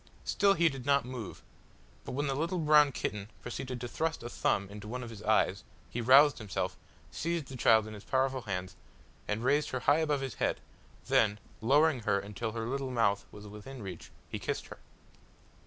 Still 0.25 0.55
he 0.55 0.67
did 0.67 0.83
not 0.83 1.05
move, 1.05 1.43
but 2.05 2.13
when 2.13 2.25
the 2.25 2.33
little 2.33 2.57
brown 2.57 2.91
kitten 2.91 3.29
proceeded 3.43 3.79
to 3.81 3.87
thrust 3.87 4.23
a 4.23 4.29
thumb 4.31 4.67
into 4.67 4.87
one 4.87 5.03
of 5.03 5.11
his 5.11 5.21
eyes, 5.21 5.63
he 5.91 6.01
roused 6.01 6.39
himself, 6.39 6.75
seized 7.11 7.49
the 7.49 7.55
child 7.55 7.85
in 7.85 7.93
his 7.93 8.03
powerful 8.03 8.41
hands, 8.41 8.75
and 9.27 9.43
raised 9.43 9.69
her 9.69 9.81
high 9.81 9.99
above 9.99 10.21
his 10.21 10.33
head; 10.41 10.59
then, 11.05 11.37
lowering 11.61 11.99
her 11.99 12.19
until 12.19 12.53
her 12.53 12.65
little 12.65 12.89
mouth 12.89 13.25
was 13.31 13.45
within 13.45 13.83
reach, 13.83 14.09
he 14.27 14.39
kissed 14.39 14.69
her. 14.69 14.79